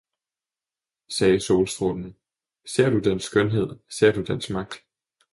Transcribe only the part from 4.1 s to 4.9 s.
du dens magt!